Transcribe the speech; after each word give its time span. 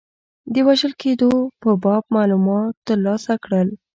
د 0.53 0.55
وژل 0.67 0.93
کېدلو 1.01 1.41
په 1.61 1.69
باب 1.83 2.03
معلومات 2.15 2.71
ترلاسه 2.87 3.33
کړل. 3.43 3.69